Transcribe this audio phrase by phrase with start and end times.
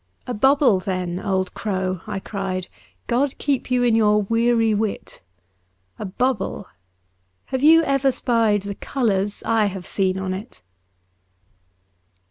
[0.25, 4.23] 197 ♦ A bubble, then, old crow,' I cried, * God keep you in your
[4.23, 5.21] weary wit!
[5.99, 6.65] A bubble—
[7.53, 10.63] have you ever spied The colours I have seen on it